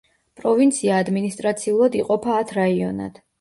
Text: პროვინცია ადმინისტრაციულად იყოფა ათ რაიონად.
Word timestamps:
პროვინცია 0.39 1.01
ადმინისტრაციულად 1.01 1.99
იყოფა 2.01 2.35
ათ 2.39 2.55
რაიონად. 2.59 3.23